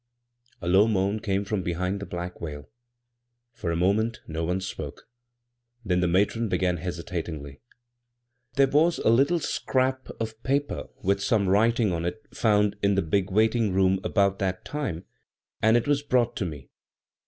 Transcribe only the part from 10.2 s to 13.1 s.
paper with some writing on it found out in the